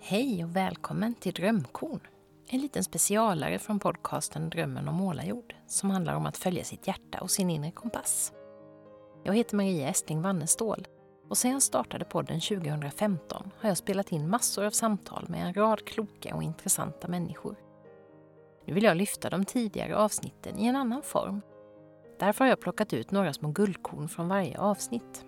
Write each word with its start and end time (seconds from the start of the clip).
Hej 0.00 0.44
och 0.44 0.56
välkommen 0.56 1.14
till 1.14 1.32
Drömkorn. 1.32 2.00
En 2.46 2.60
liten 2.60 2.84
specialare 2.84 3.58
från 3.58 3.78
podcasten 3.78 4.50
Drömmen 4.50 4.88
om 4.88 4.94
målarjord 4.94 5.54
som 5.66 5.90
handlar 5.90 6.14
om 6.14 6.26
att 6.26 6.36
följa 6.36 6.64
sitt 6.64 6.86
hjärta 6.86 7.20
och 7.20 7.30
sin 7.30 7.50
inre 7.50 7.70
kompass. 7.70 8.32
Jag 9.24 9.34
heter 9.34 9.56
Maria 9.56 9.88
Estling 9.88 10.22
Wannestål 10.22 10.86
och 11.28 11.38
sedan 11.38 11.50
jag 11.50 11.62
startade 11.62 12.04
podden 12.04 12.40
2015 12.40 13.50
har 13.58 13.68
jag 13.68 13.78
spelat 13.78 14.12
in 14.12 14.28
massor 14.28 14.64
av 14.64 14.70
samtal 14.70 15.26
med 15.28 15.46
en 15.46 15.54
rad 15.54 15.86
kloka 15.86 16.34
och 16.34 16.42
intressanta 16.42 17.08
människor. 17.08 17.56
Nu 18.66 18.74
vill 18.74 18.84
jag 18.84 18.96
lyfta 18.96 19.30
de 19.30 19.44
tidigare 19.44 19.96
avsnitten 19.96 20.58
i 20.58 20.66
en 20.66 20.76
annan 20.76 21.02
form. 21.02 21.40
Därför 22.18 22.44
har 22.44 22.48
jag 22.48 22.60
plockat 22.60 22.92
ut 22.92 23.10
några 23.10 23.32
små 23.32 23.48
guldkorn 23.48 24.08
från 24.08 24.28
varje 24.28 24.58
avsnitt. 24.58 25.27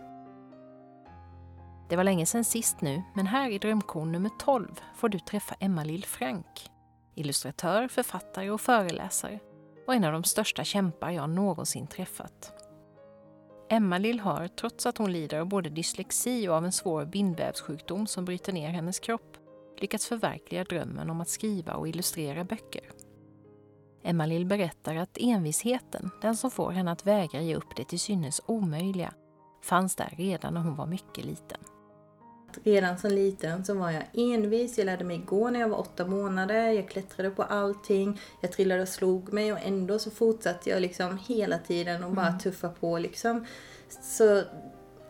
Det 1.91 1.97
var 1.97 2.05
länge 2.05 2.27
sedan 2.27 2.45
sist 2.45 2.81
nu, 2.81 3.03
men 3.15 3.27
här 3.27 3.51
i 3.51 3.59
Drömkorn 3.59 4.13
nummer 4.13 4.31
12 4.39 4.81
får 4.95 5.09
du 5.09 5.19
träffa 5.19 5.55
Emma-Lill 5.61 6.05
Frank. 6.05 6.71
Illustratör, 7.15 7.89
författare 7.89 8.51
och 8.51 8.61
föreläsare 8.61 9.39
och 9.87 9.95
en 9.95 10.05
av 10.05 10.13
de 10.13 10.25
största 10.25 10.65
kämpar 10.65 11.11
jag 11.11 11.31
någonsin 11.31 11.87
träffat. 11.87 12.53
Emma-Lill 13.71 14.21
har, 14.21 14.49
trots 14.49 14.87
att 14.87 14.99
hon 14.99 15.13
lider 15.13 15.41
av 15.41 15.47
både 15.47 15.71
dyslexi 15.71 16.49
och 16.49 16.55
av 16.55 16.65
en 16.65 16.73
svår 16.73 17.05
bindvävssjukdom 17.05 18.07
som 18.07 18.25
bryter 18.25 18.53
ner 18.53 18.71
hennes 18.71 18.99
kropp, 18.99 19.37
lyckats 19.81 20.07
förverkliga 20.07 20.65
drömmen 20.65 21.11
om 21.11 21.21
att 21.21 21.29
skriva 21.29 21.75
och 21.75 21.89
illustrera 21.89 22.45
böcker. 22.45 22.85
Emma-Lill 24.03 24.47
berättar 24.47 24.97
att 24.97 25.19
envisheten, 25.21 26.11
den 26.23 26.37
som 26.37 26.51
får 26.51 26.71
henne 26.71 26.93
att 26.93 27.07
vägra 27.07 27.41
ge 27.41 27.55
upp 27.55 27.77
det 27.77 27.85
till 27.85 28.01
synes 28.01 28.41
omöjliga, 28.47 29.15
fanns 29.63 29.97
där 29.97 30.15
redan 30.17 30.55
när 30.55 30.61
hon 30.61 30.77
var 30.77 30.87
mycket 30.87 31.25
liten. 31.25 31.61
Redan 32.65 32.99
som 32.99 33.11
liten 33.11 33.65
så 33.65 33.75
var 33.75 33.91
jag 33.91 34.03
envis. 34.13 34.79
Jag 34.79 34.85
lärde 34.85 35.05
mig 35.05 35.19
gå 35.27 35.51
när 35.51 35.61
jag 35.61 35.69
var 35.69 35.79
åtta 35.79 36.07
månader. 36.07 36.71
Jag 36.71 36.89
klättrade 36.89 37.31
på 37.31 37.43
allting. 37.43 38.21
Jag 38.41 38.53
trillade 38.53 38.83
och 38.83 38.89
slog 38.89 39.33
mig 39.33 39.53
och 39.53 39.59
ändå 39.63 39.99
så 39.99 40.11
fortsatte 40.11 40.71
jag 40.71 40.83
liksom 40.83 41.19
hela 41.27 41.59
tiden 41.59 42.05
och 42.05 42.13
bara 42.13 42.27
mm. 42.27 42.39
tuffa 42.39 42.69
på 42.69 42.99
liksom. 42.99 43.47
Så 44.03 44.43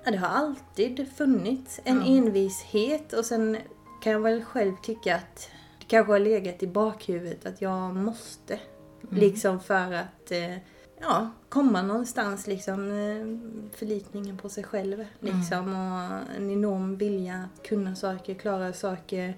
ja, 0.04 0.10
det 0.10 0.16
har 0.16 0.28
alltid 0.28 1.08
funnits 1.16 1.80
en 1.84 1.96
mm. 1.96 2.16
envishet 2.16 3.12
och 3.12 3.24
sen 3.24 3.56
kan 4.02 4.12
jag 4.12 4.20
väl 4.20 4.44
själv 4.44 4.72
tycka 4.82 5.16
att 5.16 5.50
det 5.78 5.86
kanske 5.86 6.12
har 6.12 6.18
legat 6.18 6.62
i 6.62 6.66
bakhuvudet 6.66 7.46
att 7.46 7.60
jag 7.60 7.94
måste. 7.94 8.54
Mm. 8.54 9.20
Liksom 9.20 9.60
för 9.60 9.92
att 9.92 10.32
eh, 10.32 10.56
ja, 11.00 11.30
komma 11.48 11.82
någonstans 11.82 12.46
liksom. 12.46 12.90
Eh, 12.90 13.76
förlitningen 13.78 14.36
på 14.36 14.48
sig 14.48 14.64
själv 14.64 15.04
liksom. 15.20 15.58
Mm. 15.58 15.82
Och 15.82 16.36
en 16.36 16.50
enorm 16.50 16.96
vilja 16.96 17.48
att 17.54 17.66
kunna 17.66 17.96
saker, 17.96 18.34
klara 18.34 18.72
saker. 18.72 19.36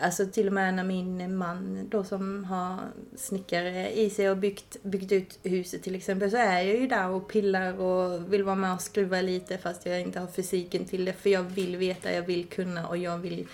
Alltså 0.00 0.26
till 0.26 0.46
och 0.46 0.52
med 0.52 0.74
när 0.74 0.84
min 0.84 1.36
man 1.36 1.88
då 1.88 2.04
som 2.04 2.44
har 2.44 2.78
snickare 3.16 3.92
i 3.92 4.10
sig 4.10 4.30
och 4.30 4.36
byggt, 4.36 4.82
byggt 4.82 5.12
ut 5.12 5.38
huset 5.42 5.82
till 5.82 5.94
exempel 5.94 6.30
så 6.30 6.36
är 6.36 6.60
jag 6.60 6.76
ju 6.76 6.86
där 6.86 7.08
och 7.08 7.28
pillar 7.28 7.80
och 7.80 8.32
vill 8.32 8.44
vara 8.44 8.54
med 8.54 8.74
och 8.74 8.80
skruva 8.80 9.20
lite 9.20 9.58
fast 9.58 9.86
jag 9.86 10.00
inte 10.00 10.20
har 10.20 10.26
fysiken 10.26 10.84
till 10.84 11.04
det. 11.04 11.12
För 11.12 11.30
jag 11.30 11.42
vill 11.42 11.76
veta, 11.76 12.12
jag 12.12 12.22
vill 12.22 12.46
kunna 12.46 12.88
och 12.88 12.96
jag 12.96 13.18
vill 13.18 13.46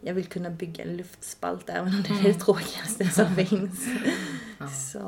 jag 0.00 0.14
vill 0.14 0.26
kunna 0.26 0.50
bygga 0.50 0.84
en 0.84 0.96
luftspalt 0.96 1.68
även 1.68 1.94
om 1.94 2.02
det 2.02 2.08
är 2.08 2.22
det 2.22 2.28
mm. 2.28 2.38
tråkigaste 2.38 3.08
som 3.08 3.36
finns. 3.46 3.86
Ja. 4.58 4.68
Så, 4.68 4.98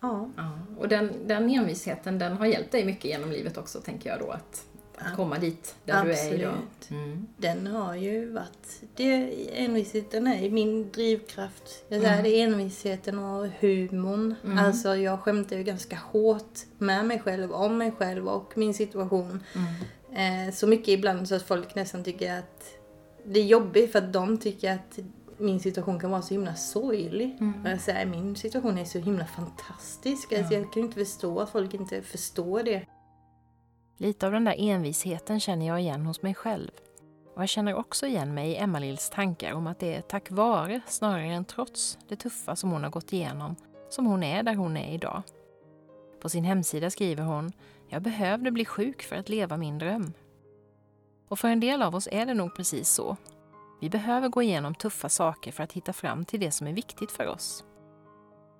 ja. 0.00 0.30
ja. 0.36 0.58
Den, 0.90 1.12
den 1.26 1.50
envisheten 1.50 2.18
den 2.18 2.32
har 2.32 2.46
hjälpt 2.46 2.72
dig 2.72 2.84
mycket 2.84 3.04
genom 3.04 3.32
livet 3.32 3.56
också 3.56 3.80
tänker 3.80 4.10
jag 4.10 4.18
då 4.18 4.30
att, 4.30 4.64
att 4.96 5.16
komma 5.16 5.38
dit 5.38 5.74
där 5.84 5.94
Absolut. 5.94 6.20
du 6.20 6.28
är 6.28 6.34
idag. 6.34 6.54
Mm. 6.90 7.26
Den 7.36 7.66
har 7.66 7.94
ju 7.94 8.30
varit, 8.30 8.82
det, 8.96 9.34
envisheten 9.52 10.26
är 10.26 10.50
min 10.50 10.90
drivkraft. 10.90 11.84
Jag 11.88 12.00
säger 12.00 12.12
mm. 12.12 12.24
det 12.24 12.30
är 12.30 12.46
envisheten 12.46 13.18
och 13.18 13.46
humorn. 13.60 14.34
Mm. 14.44 14.58
Alltså 14.58 14.96
jag 14.96 15.20
skämtar 15.20 15.56
ju 15.56 15.62
ganska 15.62 15.96
hårt 15.96 16.58
med 16.78 17.04
mig 17.06 17.20
själv, 17.20 17.52
om 17.52 17.78
mig 17.78 17.92
själv 17.92 18.28
och 18.28 18.58
min 18.58 18.74
situation. 18.74 19.44
Mm. 19.54 20.48
Eh, 20.48 20.54
så 20.54 20.66
mycket 20.66 20.88
ibland 20.88 21.28
så 21.28 21.34
att 21.34 21.42
folk 21.42 21.74
nästan 21.74 22.04
tycker 22.04 22.38
att 22.38 22.80
det 23.24 23.40
är 23.40 23.44
jobbigt 23.44 23.92
för 23.92 23.98
att 23.98 24.12
de 24.12 24.38
tycker 24.38 24.72
att 24.72 24.98
min 25.40 25.60
situation 25.60 26.00
kan 26.00 26.10
vara 26.10 26.22
så 26.22 26.34
himla 26.34 26.54
sorglig. 26.54 27.36
Mm. 27.40 27.78
Säger, 27.78 28.06
min 28.06 28.36
situation 28.36 28.78
är 28.78 28.84
så 28.84 28.98
himla 28.98 29.24
fantastisk. 29.24 30.32
Alltså, 30.32 30.54
Jag 30.54 30.72
kan 30.72 30.82
inte 30.82 30.94
förstå 30.94 31.40
att 31.40 31.50
folk 31.50 31.74
inte 31.74 32.02
förstår 32.02 32.62
det. 32.62 32.86
Lite 33.96 34.26
av 34.26 34.32
den 34.32 34.44
där 34.44 34.54
envisheten 34.58 35.40
känner 35.40 35.66
jag 35.66 35.80
igen 35.80 36.06
hos 36.06 36.22
mig 36.22 36.34
själv. 36.34 36.70
Och 37.34 37.42
jag 37.42 37.48
känner 37.48 37.74
också 37.74 38.06
igen 38.06 38.34
mig 38.34 38.50
i 38.50 38.56
Emma-Lills 38.56 39.10
tankar 39.10 39.52
om 39.52 39.66
att 39.66 39.78
det 39.78 39.94
är 39.94 40.00
tack 40.00 40.30
vare, 40.30 40.80
snarare 40.86 41.24
än 41.26 41.44
trots, 41.44 41.98
det 42.08 42.16
tuffa 42.16 42.56
som 42.56 42.70
hon 42.70 42.84
har 42.84 42.90
gått 42.90 43.12
igenom, 43.12 43.56
som 43.88 44.06
hon 44.06 44.22
är 44.22 44.42
där 44.42 44.54
hon 44.54 44.76
är 44.76 44.94
idag. 44.94 45.22
På 46.20 46.28
sin 46.28 46.44
hemsida 46.44 46.90
skriver 46.90 47.22
hon 47.22 47.52
“Jag 47.88 48.02
behövde 48.02 48.50
bli 48.50 48.64
sjuk 48.64 49.02
för 49.02 49.16
att 49.16 49.28
leva 49.28 49.56
min 49.56 49.78
dröm. 49.78 50.12
Och 51.28 51.38
för 51.38 51.48
en 51.48 51.60
del 51.60 51.82
av 51.82 51.94
oss 51.94 52.08
är 52.12 52.26
det 52.26 52.34
nog 52.34 52.56
precis 52.56 52.88
så. 52.88 53.16
Vi 53.80 53.90
behöver 53.90 54.28
gå 54.28 54.42
igenom 54.42 54.74
tuffa 54.74 55.08
saker 55.08 55.52
för 55.52 55.62
att 55.62 55.72
hitta 55.72 55.92
fram 55.92 56.24
till 56.24 56.40
det 56.40 56.50
som 56.50 56.66
är 56.66 56.72
viktigt 56.72 57.12
för 57.12 57.26
oss. 57.26 57.64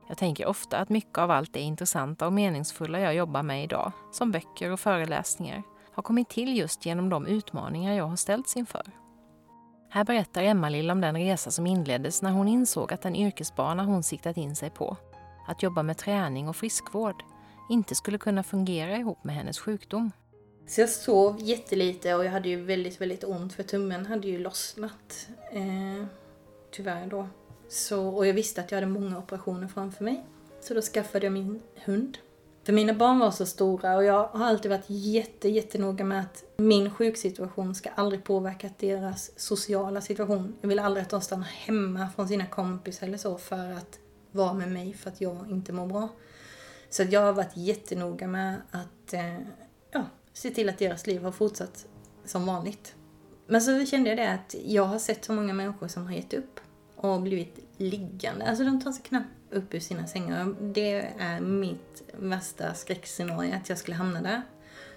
Jag 0.08 0.18
tänker 0.18 0.46
ofta 0.46 0.78
att 0.78 0.88
mycket 0.88 1.18
av 1.18 1.30
allt 1.30 1.52
det 1.52 1.60
intressanta 1.60 2.26
och 2.26 2.32
meningsfulla 2.32 3.00
jag 3.00 3.14
jobbar 3.14 3.42
med 3.42 3.64
idag, 3.64 3.92
som 4.12 4.30
böcker 4.30 4.72
och 4.72 4.80
föreläsningar, 4.80 5.62
har 5.92 6.02
kommit 6.02 6.28
till 6.28 6.56
just 6.56 6.86
genom 6.86 7.08
de 7.08 7.26
utmaningar 7.26 7.94
jag 7.94 8.04
har 8.04 8.16
ställts 8.16 8.56
inför. 8.56 8.82
Här 9.90 10.04
berättar 10.04 10.42
Emma-Lill 10.42 10.90
om 10.90 11.00
den 11.00 11.16
resa 11.16 11.50
som 11.50 11.66
inleddes 11.66 12.22
när 12.22 12.30
hon 12.30 12.48
insåg 12.48 12.92
att 12.92 13.02
den 13.02 13.16
yrkesbana 13.16 13.84
hon 13.84 14.02
siktat 14.02 14.36
in 14.36 14.56
sig 14.56 14.70
på, 14.70 14.96
att 15.46 15.62
jobba 15.62 15.82
med 15.82 15.98
träning 15.98 16.48
och 16.48 16.56
friskvård, 16.56 17.22
inte 17.70 17.94
skulle 17.94 18.18
kunna 18.18 18.42
fungera 18.42 18.96
ihop 18.96 19.24
med 19.24 19.34
hennes 19.34 19.58
sjukdom. 19.58 20.10
Så 20.70 20.80
jag 20.80 20.90
sov 20.90 21.36
jättelite 21.40 22.14
och 22.14 22.24
jag 22.24 22.30
hade 22.30 22.48
ju 22.48 22.64
väldigt, 22.64 23.00
väldigt 23.00 23.24
ont 23.24 23.52
för 23.52 23.62
tummen 23.62 24.06
hade 24.06 24.28
ju 24.28 24.38
lossnat. 24.38 25.28
Eh, 25.52 26.06
tyvärr 26.70 27.06
då. 27.06 27.28
Så, 27.68 28.08
och 28.08 28.26
jag 28.26 28.34
visste 28.34 28.60
att 28.60 28.70
jag 28.70 28.76
hade 28.76 28.92
många 28.92 29.18
operationer 29.18 29.68
framför 29.68 30.04
mig. 30.04 30.24
Så 30.60 30.74
då 30.74 30.82
skaffade 30.82 31.26
jag 31.26 31.32
min 31.32 31.62
hund. 31.84 32.18
För 32.64 32.72
mina 32.72 32.94
barn 32.94 33.18
var 33.18 33.30
så 33.30 33.46
stora 33.46 33.96
och 33.96 34.04
jag 34.04 34.26
har 34.26 34.46
alltid 34.46 34.70
varit 34.70 34.84
jätte, 34.86 35.48
jättenoga 35.48 36.04
med 36.04 36.20
att 36.20 36.44
min 36.56 36.90
sjuksituation 36.90 37.74
ska 37.74 37.90
aldrig 37.90 38.24
påverka 38.24 38.70
deras 38.78 39.30
sociala 39.36 40.00
situation. 40.00 40.56
Jag 40.60 40.68
vill 40.68 40.78
aldrig 40.78 41.02
att 41.02 41.10
de 41.10 41.20
stannar 41.20 41.46
hemma 41.46 42.08
från 42.16 42.28
sina 42.28 42.46
kompisar 42.46 43.06
eller 43.06 43.18
så 43.18 43.38
för 43.38 43.72
att 43.72 43.98
vara 44.32 44.52
med 44.52 44.72
mig 44.72 44.94
för 44.94 45.10
att 45.10 45.20
jag 45.20 45.50
inte 45.50 45.72
mår 45.72 45.86
bra. 45.86 46.08
Så 46.90 47.02
jag 47.02 47.20
har 47.20 47.32
varit 47.32 47.56
jättenoga 47.56 48.26
med 48.26 48.62
att 48.70 49.12
eh, 49.12 49.38
ja, 49.90 50.04
se 50.40 50.50
till 50.50 50.68
att 50.68 50.78
deras 50.78 51.06
liv 51.06 51.22
har 51.22 51.32
fortsatt 51.32 51.86
som 52.24 52.46
vanligt. 52.46 52.94
Men 53.46 53.62
så 53.62 53.86
kände 53.86 54.08
jag 54.08 54.18
det 54.18 54.32
att 54.32 54.54
jag 54.64 54.84
har 54.84 54.98
sett 54.98 55.24
så 55.24 55.32
många 55.32 55.54
människor 55.54 55.88
som 55.88 56.06
har 56.06 56.12
gett 56.12 56.34
upp 56.34 56.60
och 56.96 57.22
blivit 57.22 57.58
liggande. 57.76 58.46
Alltså 58.46 58.64
de 58.64 58.80
tar 58.80 58.92
sig 58.92 59.02
knappt 59.02 59.28
upp 59.50 59.74
ur 59.74 59.80
sina 59.80 60.06
sängar. 60.06 60.54
Det 60.60 61.12
är 61.18 61.40
mitt 61.40 62.02
värsta 62.12 62.74
skräckscenario, 62.74 63.54
att 63.54 63.68
jag 63.68 63.78
skulle 63.78 63.96
hamna 63.96 64.22
där. 64.22 64.42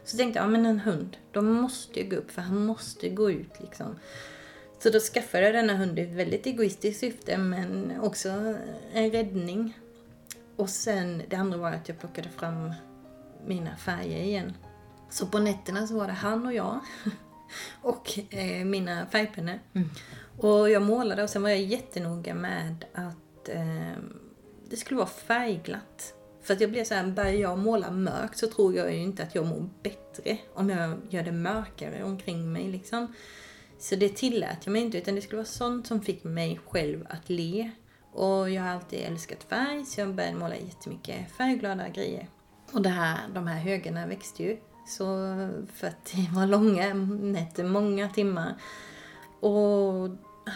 Så 0.04 0.18
tänkte 0.18 0.40
jag, 0.40 0.46
ja 0.46 0.50
men 0.50 0.66
en 0.66 0.80
hund, 0.80 1.18
de 1.32 1.46
måste 1.54 2.00
ju 2.00 2.10
gå 2.10 2.16
upp 2.16 2.32
för 2.32 2.42
han 2.42 2.66
måste 2.66 3.10
gå 3.10 3.32
ut 3.32 3.60
liksom. 3.60 4.00
Så 4.80 4.90
då 4.90 5.00
skaffade 5.00 5.46
jag 5.46 5.54
denna 5.54 5.76
hund 5.76 6.00
i 6.00 6.02
ett 6.02 6.14
väldigt 6.14 6.46
egoistiskt 6.46 7.00
syfte 7.00 7.38
men 7.38 8.00
också 8.02 8.30
en 8.94 9.12
räddning. 9.12 9.78
Och 10.56 10.70
sen 10.70 11.22
det 11.30 11.36
andra 11.36 11.58
var 11.58 11.72
att 11.72 11.90
jag 11.90 12.00
plockade 12.00 12.30
fram 12.30 12.74
mina 13.48 13.76
färger 13.78 14.24
igen. 14.24 14.54
Så 15.14 15.28
på 15.28 15.40
nätterna 15.40 15.88
så 15.88 15.98
var 15.98 16.08
det 16.08 16.14
han 16.14 16.46
och 16.46 16.54
jag. 16.54 16.80
och 17.82 18.20
eh, 18.30 18.66
mina 18.66 19.06
färgpennor. 19.06 19.60
Mm. 19.74 19.90
Och 20.38 20.70
jag 20.70 20.82
målade 20.82 21.24
och 21.24 21.30
sen 21.30 21.42
var 21.42 21.50
jag 21.50 21.62
jättenoga 21.62 22.34
med 22.34 22.86
att 22.94 23.50
eh, 23.50 23.98
det 24.70 24.78
skulle 24.78 24.98
vara 24.98 25.08
färgglatt. 25.08 26.14
För 26.44 26.54
att 26.54 26.62
jag 26.62 26.72
blev 26.72 26.84
så 26.84 26.94
här, 26.94 27.08
börjar 27.08 27.34
jag 27.34 27.60
måla 27.60 27.92
mörkt 27.92 28.38
så 28.38 28.48
tror 28.48 28.76
jag 28.76 28.94
ju 28.94 29.00
inte 29.00 29.24
att 29.24 29.36
jag 29.36 29.46
mår 29.46 29.70
bättre 29.84 30.38
om 30.54 30.70
jag 30.70 30.98
gör 31.10 31.24
det 31.24 31.32
mörkare 31.32 32.04
omkring 32.04 32.54
mig 32.54 32.64
liksom. 32.64 33.14
Så 33.80 33.96
det 33.96 34.10
tillät 34.10 34.58
jag 34.64 34.72
mig 34.72 34.82
inte 34.82 34.98
utan 34.98 35.16
det 35.16 35.22
skulle 35.22 35.38
vara 35.38 35.46
sånt 35.46 35.88
som 35.88 36.02
fick 36.02 36.24
mig 36.24 36.60
själv 36.68 37.06
att 37.10 37.30
le. 37.30 37.72
Och 38.12 38.50
jag 38.50 38.62
har 38.62 38.70
alltid 38.70 39.00
älskat 39.00 39.44
färg 39.44 39.86
så 39.86 40.02
jag 40.02 40.16
började 40.16 40.38
måla 40.38 40.56
jättemycket 40.56 41.32
färgglada 41.32 41.90
grejer. 41.90 42.28
Och 42.72 42.82
det 42.82 42.90
här, 42.90 43.20
de 43.34 43.48
här 43.48 43.60
högarna 43.60 44.08
växte 44.08 44.44
ju. 44.44 44.58
Så 44.88 45.06
för 45.74 45.88
att 45.88 46.06
det 46.06 46.30
var 46.32 46.48
långa 46.48 46.94
nätter, 46.94 47.64
många 47.64 48.10
timmar. 48.10 48.56
Och 49.40 50.10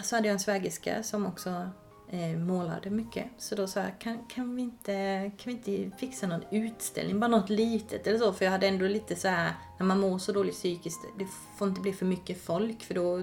så 0.03 0.15
hade 0.15 0.27
jag 0.27 0.33
en 0.33 0.39
svägerska 0.39 1.03
som 1.03 1.25
också 1.25 1.69
eh, 2.09 2.37
målade 2.37 2.89
mycket. 2.89 3.25
Så 3.37 3.55
då 3.55 3.67
sa 3.67 3.79
jag, 3.79 3.99
kan, 3.99 4.25
kan, 4.27 4.55
vi 4.55 4.61
inte, 4.61 5.31
kan 5.37 5.53
vi 5.53 5.71
inte 5.73 5.97
fixa 5.97 6.27
någon 6.27 6.43
utställning, 6.51 7.19
bara 7.19 7.27
något 7.27 7.49
litet 7.49 8.07
eller 8.07 8.19
så? 8.19 8.33
För 8.33 8.45
jag 8.45 8.51
hade 8.51 8.67
ändå 8.67 8.87
lite 8.87 9.15
så 9.15 9.27
här, 9.27 9.53
när 9.79 9.85
man 9.85 9.99
mår 9.99 10.17
så 10.17 10.31
dåligt 10.31 10.55
psykiskt, 10.55 10.99
det 11.19 11.27
får 11.57 11.67
inte 11.67 11.81
bli 11.81 11.93
för 11.93 12.05
mycket 12.05 12.41
folk 12.41 12.83
för 12.83 12.93
då 12.93 13.21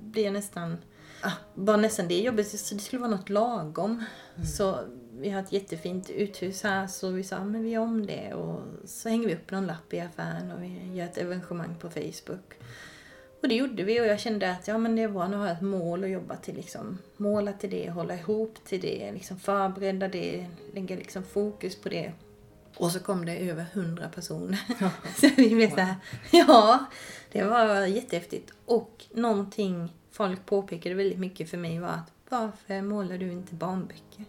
blir 0.00 0.24
jag 0.24 0.32
nästan 0.32 0.76
ah, 1.22 1.32
bara 1.54 1.76
nästan 1.76 2.08
det 2.08 2.20
jobbet, 2.20 2.48
så 2.48 2.74
det 2.74 2.80
skulle 2.80 3.00
vara 3.00 3.10
något 3.10 3.28
lagom. 3.28 4.04
Mm. 4.34 4.46
Så 4.46 4.78
vi 5.20 5.30
har 5.30 5.40
ett 5.40 5.52
jättefint 5.52 6.10
uthus 6.10 6.62
här 6.62 6.86
så 6.86 7.10
vi 7.10 7.22
sa 7.22 7.44
men 7.44 7.62
vi 7.62 7.70
gör 7.70 7.82
om 7.82 8.06
det 8.06 8.34
och 8.34 8.60
så 8.84 9.08
hänger 9.08 9.28
vi 9.28 9.34
upp 9.34 9.50
någon 9.50 9.66
lapp 9.66 9.92
i 9.94 10.00
affären 10.00 10.52
och 10.52 10.62
vi 10.62 10.96
gör 10.96 11.04
ett 11.04 11.18
evenemang 11.18 11.74
på 11.80 11.90
Facebook. 11.90 12.54
Och 13.42 13.48
det 13.48 13.54
gjorde 13.54 13.82
vi 13.82 14.00
och 14.00 14.06
jag 14.06 14.20
kände 14.20 14.50
att 14.50 14.68
ja 14.68 14.78
men 14.78 14.96
det 14.96 15.06
var, 15.06 15.28
nu 15.28 15.36
har 15.36 15.46
jag 15.46 15.56
ett 15.56 15.62
mål 15.62 16.04
att 16.04 16.10
jobba 16.10 16.36
till 16.36 16.54
liksom. 16.54 16.98
Måla 17.16 17.52
till 17.52 17.70
det, 17.70 17.90
hålla 17.90 18.14
ihop 18.14 18.54
till 18.64 18.80
det, 18.80 19.12
liksom 19.12 19.38
förbereda 19.38 20.08
det, 20.08 20.46
lägga 20.74 20.96
liksom 20.96 21.22
fokus 21.22 21.76
på 21.76 21.88
det. 21.88 22.12
Och 22.76 22.90
så 22.90 23.00
kom 23.00 23.24
det 23.24 23.50
över 23.50 23.64
hundra 23.72 24.08
personer. 24.08 24.60
så 25.20 25.28
vi 25.36 25.54
blev 25.54 25.70
så 25.70 25.80
här, 25.80 25.94
ja, 26.30 26.84
det 27.32 27.44
var 27.44 27.86
jättehäftigt. 27.86 28.52
Och 28.64 29.04
någonting 29.14 29.92
folk 30.10 30.46
påpekade 30.46 30.94
väldigt 30.94 31.18
mycket 31.18 31.50
för 31.50 31.58
mig 31.58 31.78
var 31.78 31.88
att 31.88 32.12
varför 32.28 32.82
målar 32.82 33.18
du 33.18 33.32
inte 33.32 33.54
barnböcker? 33.54 34.24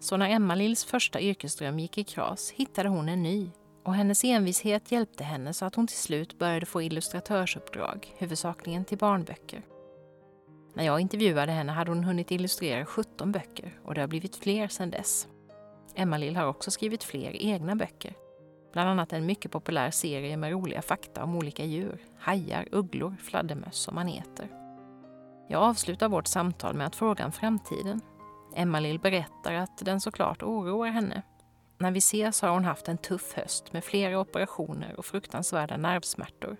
Så 0.00 0.16
när 0.16 0.30
Emma-Lills 0.30 0.84
första 0.84 1.20
yrkesdröm 1.20 1.78
gick 1.78 1.98
i 1.98 2.04
kras 2.04 2.50
hittade 2.50 2.88
hon 2.88 3.08
en 3.08 3.22
ny 3.22 3.50
och 3.84 3.94
hennes 3.94 4.24
envishet 4.24 4.92
hjälpte 4.92 5.24
henne 5.24 5.54
så 5.54 5.64
att 5.64 5.74
hon 5.74 5.86
till 5.86 5.96
slut 5.96 6.38
började 6.38 6.66
få 6.66 6.82
illustratörsuppdrag, 6.82 8.14
huvudsakligen 8.18 8.84
till 8.84 8.98
barnböcker. 8.98 9.62
När 10.74 10.84
jag 10.84 11.00
intervjuade 11.00 11.52
henne 11.52 11.72
hade 11.72 11.90
hon 11.90 12.04
hunnit 12.04 12.30
illustrera 12.30 12.86
17 12.86 13.32
böcker 13.32 13.80
och 13.84 13.94
det 13.94 14.00
har 14.00 14.08
blivit 14.08 14.36
fler 14.36 14.68
sedan 14.68 14.90
dess. 14.90 15.28
Emma-Lill 15.94 16.36
har 16.36 16.46
också 16.46 16.70
skrivit 16.70 17.04
fler 17.04 17.42
egna 17.42 17.76
böcker. 17.76 18.14
Bland 18.72 18.88
annat 18.88 19.12
en 19.12 19.26
mycket 19.26 19.50
populär 19.50 19.90
serie 19.90 20.36
med 20.36 20.52
roliga 20.52 20.82
fakta 20.82 21.24
om 21.24 21.36
olika 21.36 21.64
djur, 21.64 22.02
hajar, 22.18 22.68
ugglor, 22.72 23.16
fladdermöss 23.22 23.88
och 23.88 23.94
maneter. 23.94 24.48
Jag 25.48 25.62
avslutar 25.62 26.08
vårt 26.08 26.26
samtal 26.26 26.74
med 26.74 26.86
att 26.86 26.96
fråga 26.96 27.24
om 27.24 27.32
framtiden. 27.32 28.00
Emma-Lill 28.54 28.98
berättar 28.98 29.54
att 29.54 29.84
den 29.84 30.00
såklart 30.00 30.42
oroar 30.42 30.88
henne. 30.88 31.22
När 31.78 31.90
vi 31.90 31.98
ses 31.98 32.42
har 32.42 32.48
hon 32.48 32.64
haft 32.64 32.88
en 32.88 32.98
tuff 32.98 33.32
höst 33.34 33.72
med 33.72 33.84
flera 33.84 34.20
operationer 34.20 34.94
och 34.98 35.04
fruktansvärda 35.04 35.76
nervsmärtor. 35.76 36.56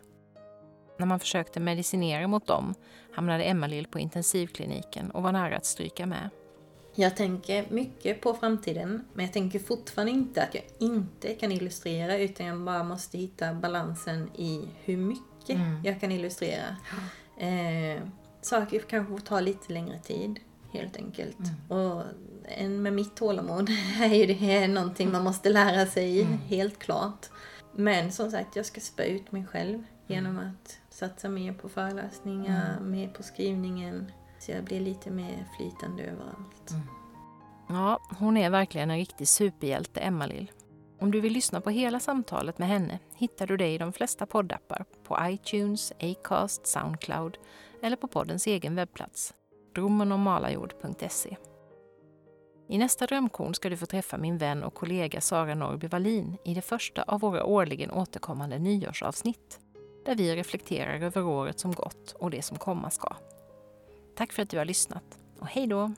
När 0.98 1.06
man 1.06 1.20
försökte 1.20 1.60
medicinera 1.60 2.28
mot 2.28 2.46
dem 2.46 2.74
hamnade 3.12 3.44
Emma-Lill 3.44 3.86
på 3.86 3.98
intensivkliniken 3.98 5.10
och 5.10 5.22
var 5.22 5.32
nära 5.32 5.56
att 5.56 5.66
stryka 5.66 6.06
med. 6.06 6.30
Jag 6.94 7.16
tänker 7.16 7.66
mycket 7.70 8.20
på 8.20 8.34
framtiden, 8.34 9.04
men 9.12 9.24
jag 9.24 9.32
tänker 9.32 9.58
fortfarande 9.58 10.12
inte 10.12 10.42
att 10.42 10.54
jag 10.54 10.64
inte 10.78 11.34
kan 11.34 11.52
illustrera, 11.52 12.18
utan 12.18 12.46
jag 12.46 12.60
bara 12.60 12.84
måste 12.84 13.18
hitta 13.18 13.54
balansen 13.54 14.30
i 14.36 14.68
hur 14.84 14.96
mycket 14.96 15.56
mm. 15.56 15.84
jag 15.84 16.00
kan 16.00 16.12
illustrera. 16.12 16.76
Eh, 17.38 18.02
saker 18.40 18.80
kanske 18.80 19.12
får 19.12 19.18
ta 19.18 19.40
lite 19.40 19.72
längre 19.72 19.98
tid, 19.98 20.40
helt 20.72 20.96
enkelt. 20.96 21.38
Mm. 21.38 21.80
Och 21.80 22.04
med 22.68 22.92
mitt 22.92 23.16
tålamod 23.16 23.70
är 24.00 24.14
ju 24.14 24.26
det 24.26 24.68
någonting 24.68 25.12
man 25.12 25.24
måste 25.24 25.48
lära 25.48 25.86
sig, 25.86 26.22
mm. 26.22 26.38
helt 26.38 26.78
klart. 26.78 27.26
Men 27.72 28.12
som 28.12 28.30
sagt, 28.30 28.56
jag 28.56 28.66
ska 28.66 28.80
spä 28.80 29.04
ut 29.04 29.32
mig 29.32 29.46
själv 29.46 29.82
genom 30.06 30.38
mm. 30.38 30.50
att 30.50 30.78
satsa 30.90 31.28
mer 31.28 31.52
på 31.52 31.68
föreläsningar, 31.68 32.76
mm. 32.76 32.90
mer 32.90 33.08
på 33.08 33.22
skrivningen, 33.22 34.12
så 34.38 34.50
jag 34.52 34.64
blir 34.64 34.80
lite 34.80 35.10
mer 35.10 35.48
flytande 35.56 36.02
överallt. 36.02 36.70
Mm. 36.70 36.82
Ja, 37.68 38.00
hon 38.18 38.36
är 38.36 38.50
verkligen 38.50 38.90
en 38.90 38.96
riktig 38.96 39.28
superhjälte, 39.28 40.00
Emma-Lill. 40.00 40.50
Om 41.00 41.10
du 41.10 41.20
vill 41.20 41.32
lyssna 41.32 41.60
på 41.60 41.70
hela 41.70 42.00
samtalet 42.00 42.58
med 42.58 42.68
henne 42.68 42.98
hittar 43.14 43.46
du 43.46 43.56
det 43.56 43.74
i 43.74 43.78
de 43.78 43.92
flesta 43.92 44.26
poddappar, 44.26 44.84
på 45.04 45.18
iTunes, 45.22 45.92
Acast, 46.00 46.66
Soundcloud 46.66 47.38
eller 47.82 47.96
på 47.96 48.08
poddens 48.08 48.46
egen 48.46 48.74
webbplats, 48.74 49.34
drommenormalajord.se. 49.74 51.36
I 52.68 52.78
nästa 52.78 53.06
drömkorn 53.06 53.54
ska 53.54 53.68
du 53.68 53.76
få 53.76 53.86
träffa 53.86 54.18
min 54.18 54.38
vän 54.38 54.64
och 54.64 54.74
kollega 54.74 55.20
Sara 55.20 55.54
Norby 55.54 55.86
Wallin 55.86 56.36
i 56.44 56.54
det 56.54 56.62
första 56.62 57.02
av 57.02 57.20
våra 57.20 57.44
årligen 57.44 57.90
återkommande 57.90 58.58
nyårsavsnitt, 58.58 59.60
där 60.04 60.14
vi 60.14 60.36
reflekterar 60.36 61.00
över 61.00 61.24
året 61.24 61.60
som 61.60 61.72
gått 61.72 62.12
och 62.12 62.30
det 62.30 62.42
som 62.42 62.58
komma 62.58 62.90
ska. 62.90 63.16
Tack 64.16 64.32
för 64.32 64.42
att 64.42 64.50
du 64.50 64.58
har 64.58 64.64
lyssnat 64.64 65.18
och 65.40 65.46
hej 65.46 65.66
då! 65.66 65.92